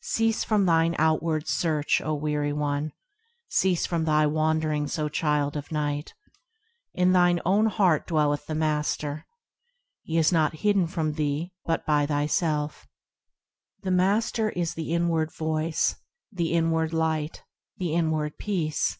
[0.00, 2.92] Cease from thine outward search, O weary one!
[3.48, 6.14] Cease from thy wanderings, O child of night!
[6.94, 9.26] In thine own heart dwelleth the Master;
[10.00, 12.86] He is not hidden from thee but by thyself.
[13.82, 15.96] The Master is the inward Voice,
[16.32, 17.42] The inward Light,
[17.76, 18.96] The inward Peace.